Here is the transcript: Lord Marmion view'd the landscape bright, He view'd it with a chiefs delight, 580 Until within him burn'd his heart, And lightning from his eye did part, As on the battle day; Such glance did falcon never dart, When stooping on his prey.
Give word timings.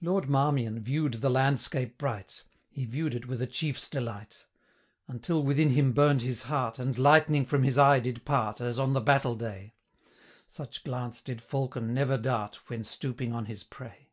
Lord 0.00 0.26
Marmion 0.26 0.80
view'd 0.82 1.12
the 1.20 1.28
landscape 1.28 1.98
bright, 1.98 2.44
He 2.70 2.86
view'd 2.86 3.14
it 3.14 3.28
with 3.28 3.42
a 3.42 3.46
chiefs 3.46 3.90
delight, 3.90 4.46
580 5.06 5.06
Until 5.12 5.42
within 5.42 5.68
him 5.68 5.92
burn'd 5.92 6.22
his 6.22 6.44
heart, 6.44 6.78
And 6.78 6.96
lightning 6.98 7.44
from 7.44 7.62
his 7.64 7.76
eye 7.76 8.00
did 8.00 8.24
part, 8.24 8.62
As 8.62 8.78
on 8.78 8.94
the 8.94 9.02
battle 9.02 9.34
day; 9.34 9.74
Such 10.48 10.82
glance 10.82 11.20
did 11.20 11.42
falcon 11.42 11.92
never 11.92 12.16
dart, 12.16 12.58
When 12.70 12.84
stooping 12.84 13.34
on 13.34 13.44
his 13.44 13.62
prey. 13.62 14.08